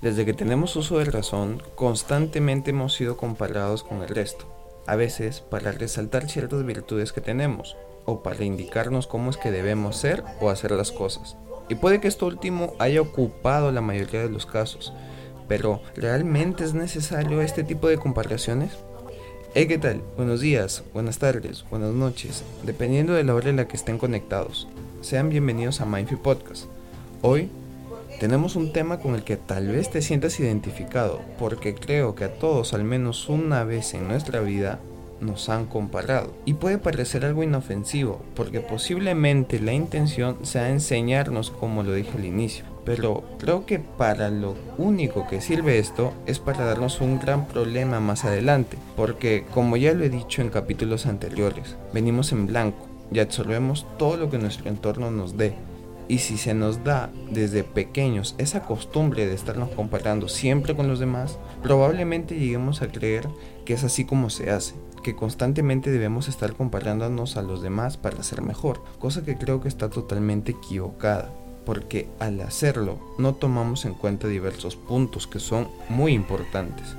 [0.00, 4.46] Desde que tenemos uso de razón, constantemente hemos sido comparados con el resto.
[4.86, 9.96] A veces para resaltar ciertas virtudes que tenemos o para indicarnos cómo es que debemos
[9.96, 11.36] ser o hacer las cosas.
[11.68, 14.92] Y puede que esto último haya ocupado la mayoría de los casos,
[15.48, 18.78] pero ¿realmente es necesario este tipo de comparaciones?
[19.52, 20.00] Hey, ¿qué tal?
[20.16, 24.68] Buenos días, buenas tardes, buenas noches, dependiendo de la hora en la que estén conectados.
[25.00, 26.66] Sean bienvenidos a Mindful Podcast.
[27.20, 27.50] Hoy
[28.18, 32.34] tenemos un tema con el que tal vez te sientas identificado, porque creo que a
[32.34, 34.80] todos al menos una vez en nuestra vida
[35.20, 36.34] nos han comparado.
[36.44, 42.24] Y puede parecer algo inofensivo, porque posiblemente la intención sea enseñarnos como lo dije al
[42.24, 42.64] inicio.
[42.84, 48.00] Pero creo que para lo único que sirve esto es para darnos un gran problema
[48.00, 53.20] más adelante, porque como ya lo he dicho en capítulos anteriores, venimos en blanco y
[53.20, 55.54] absorbemos todo lo que nuestro entorno nos dé
[56.08, 60.98] y si se nos da desde pequeños esa costumbre de estarnos comparando siempre con los
[60.98, 63.28] demás, probablemente lleguemos a creer
[63.64, 68.22] que es así como se hace, que constantemente debemos estar comparándonos a los demás para
[68.22, 71.30] ser mejor, cosa que creo que está totalmente equivocada,
[71.66, 76.96] porque al hacerlo no tomamos en cuenta diversos puntos que son muy importantes.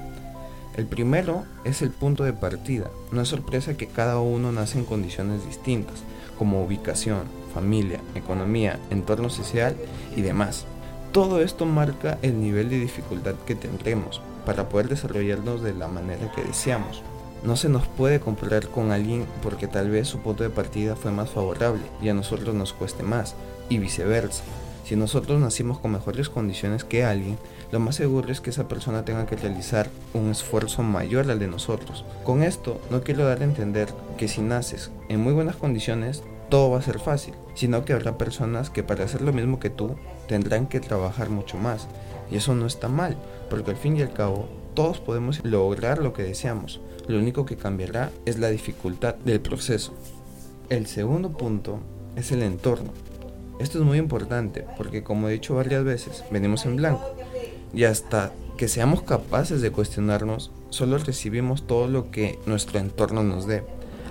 [0.75, 2.89] El primero es el punto de partida.
[3.11, 6.03] No es sorpresa que cada uno nace en condiciones distintas,
[6.37, 9.75] como ubicación, familia, economía, entorno social
[10.15, 10.65] y demás.
[11.11, 16.31] Todo esto marca el nivel de dificultad que tendremos para poder desarrollarnos de la manera
[16.31, 17.01] que deseamos.
[17.43, 21.11] No se nos puede comparar con alguien porque tal vez su punto de partida fue
[21.11, 23.35] más favorable y a nosotros nos cueste más,
[23.69, 24.43] y viceversa.
[24.83, 27.37] Si nosotros nacimos con mejores condiciones que alguien,
[27.71, 31.47] lo más seguro es que esa persona tenga que realizar un esfuerzo mayor al de
[31.47, 32.05] nosotros.
[32.23, 36.71] Con esto no quiero dar a entender que si naces en muy buenas condiciones, todo
[36.71, 39.95] va a ser fácil, sino que habrá personas que para hacer lo mismo que tú
[40.27, 41.87] tendrán que trabajar mucho más.
[42.31, 43.17] Y eso no está mal,
[43.49, 46.81] porque al fin y al cabo todos podemos lograr lo que deseamos.
[47.07, 49.93] Lo único que cambiará es la dificultad del proceso.
[50.69, 51.79] El segundo punto
[52.15, 52.91] es el entorno.
[53.59, 57.13] Esto es muy importante porque como he dicho varias veces, venimos en blanco.
[57.73, 63.47] Y hasta que seamos capaces de cuestionarnos, solo recibimos todo lo que nuestro entorno nos
[63.47, 63.63] dé.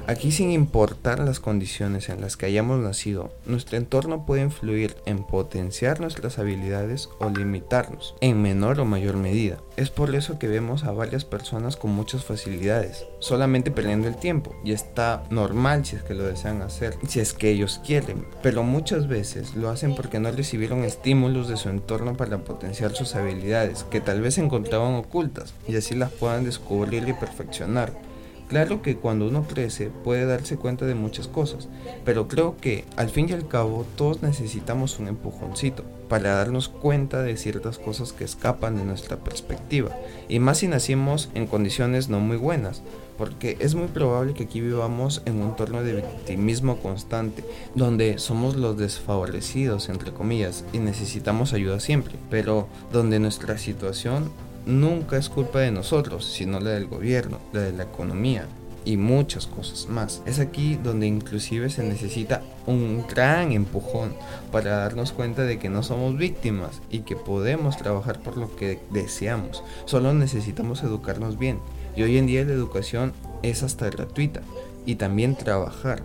[0.08, 5.22] Aquí sin importar las condiciones en las que hayamos nacido, nuestro entorno puede influir en
[5.22, 9.58] potenciar nuestras habilidades o limitarnos en menor o mayor medida.
[9.76, 14.56] Es por eso que vemos a varias personas con muchas facilidades, solamente perdiendo el tiempo,
[14.64, 18.62] y está normal si es que lo desean hacer, si es que ellos quieren, pero
[18.62, 23.84] muchas veces lo hacen porque no recibieron estímulos de su entorno para potenciar sus habilidades,
[23.84, 28.08] que tal vez encontraban ocultas, y así las puedan descubrir y perfeccionar.
[28.48, 31.68] Claro que cuando uno crece puede darse cuenta de muchas cosas,
[32.06, 37.22] pero creo que al fin y al cabo todos necesitamos un empujoncito para darnos cuenta
[37.22, 39.94] de ciertas cosas que escapan de nuestra perspectiva,
[40.30, 42.82] y más si nacimos en condiciones no muy buenas,
[43.18, 47.44] porque es muy probable que aquí vivamos en un entorno de victimismo constante,
[47.74, 54.30] donde somos los desfavorecidos, entre comillas, y necesitamos ayuda siempre, pero donde nuestra situación
[54.68, 58.46] nunca es culpa de nosotros, sino la del gobierno, la de la economía
[58.84, 60.22] y muchas cosas más.
[60.26, 64.14] Es aquí donde inclusive se necesita un gran empujón
[64.52, 68.80] para darnos cuenta de que no somos víctimas y que podemos trabajar por lo que
[68.90, 69.64] deseamos.
[69.86, 71.60] Solo necesitamos educarnos bien.
[71.96, 73.12] Y hoy en día la educación
[73.42, 74.42] es hasta gratuita
[74.86, 76.02] y también trabajar,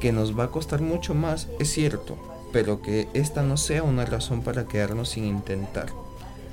[0.00, 2.16] que nos va a costar mucho más, es cierto,
[2.52, 6.05] pero que esta no sea una razón para quedarnos sin intentar.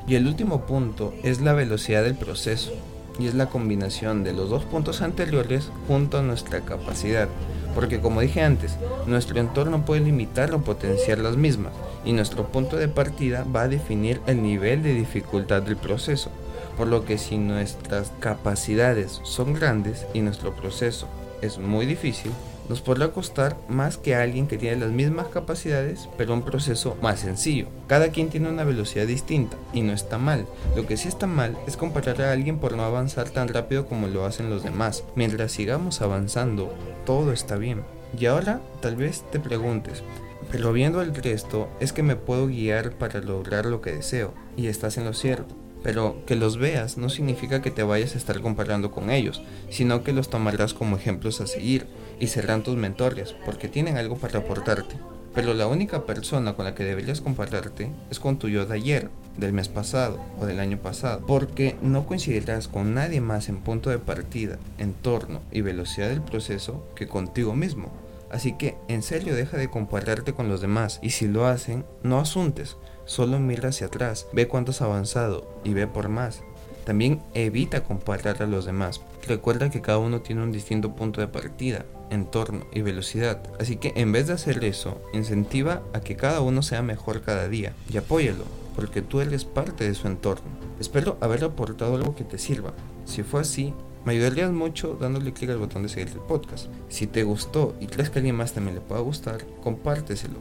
[0.08, 2.74] Y el último punto es la velocidad del proceso,
[3.19, 7.30] y es la combinación de los dos puntos anteriores junto a nuestra capacidad,
[7.75, 8.75] porque como dije antes,
[9.06, 11.74] nuestro entorno puede limitar o potenciar las mismas,
[12.06, 16.31] y nuestro punto de partida va a definir el nivel de dificultad del proceso,
[16.77, 21.07] por lo que si nuestras capacidades son grandes y nuestro proceso
[21.42, 22.31] es muy difícil,
[22.69, 27.19] nos podrá costar más que alguien que tiene las mismas capacidades, pero un proceso más
[27.19, 27.68] sencillo.
[27.88, 30.45] Cada quien tiene una velocidad distinta y no está mal.
[30.75, 34.07] Lo que sí está mal es comparar a alguien por no avanzar tan rápido como
[34.07, 35.04] lo hacen los demás.
[35.15, 36.74] Mientras sigamos avanzando,
[37.06, 37.81] todo está bien.
[38.18, 40.04] Y ahora tal vez te preguntes,
[40.51, 44.33] pero viendo el resto es que me puedo guiar para lograr lo que deseo.
[44.56, 45.62] Y estás en lo cierto.
[45.83, 50.03] Pero que los veas no significa que te vayas a estar comparando con ellos, sino
[50.03, 51.85] que los tomarás como ejemplos a seguir
[52.19, 54.95] y serán tus mentores, porque tienen algo para aportarte.
[55.33, 59.09] Pero la única persona con la que deberías compararte es con tu yo de ayer,
[59.38, 63.89] del mes pasado o del año pasado, porque no coincidirás con nadie más en punto
[63.89, 68.02] de partida, entorno y velocidad del proceso que contigo mismo.
[68.33, 72.19] Así que en serio deja de compararte con los demás y si lo hacen, no
[72.19, 76.41] asuntes, solo mira hacia atrás, ve cuánto has avanzado y ve por más.
[76.83, 79.01] También evita comparar a los demás.
[79.27, 83.44] Recuerda que cada uno tiene un distinto punto de partida, entorno y velocidad.
[83.59, 87.47] Así que en vez de hacer eso, incentiva a que cada uno sea mejor cada
[87.47, 88.45] día y apóyalo,
[88.75, 90.50] porque tú eres parte de su entorno.
[90.79, 92.74] Espero haber aportado algo que te sirva.
[93.06, 96.67] Si fue así, me ayudarías mucho dándole clic al botón de seguir el podcast.
[96.89, 100.39] Si te gustó y crees que a alguien más también le pueda gustar, compárteselo.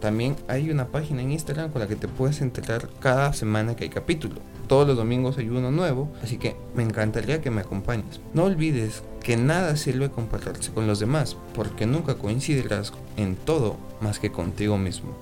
[0.00, 3.84] También hay una página en Instagram con la que te puedes enterar cada semana que
[3.84, 4.36] hay capítulo.
[4.66, 8.20] Todos los domingos hay uno nuevo, así que me encantaría que me acompañes.
[8.34, 14.18] No olvides que nada sirve compararse con los demás, porque nunca coincidirás en todo más
[14.18, 15.14] que contigo mismo.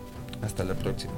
[0.42, 1.08] Hasta la próxima.